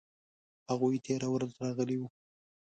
هغوی 0.69 0.97
تیره 1.05 1.27
ورځ 1.33 1.51
راغلي 1.63 1.95
وو 1.99 2.07